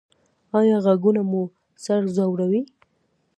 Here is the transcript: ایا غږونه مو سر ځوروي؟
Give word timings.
ایا 0.59 0.77
غږونه 0.85 1.21
مو 1.29 1.41
سر 1.83 2.01
ځوروي؟ 2.15 2.61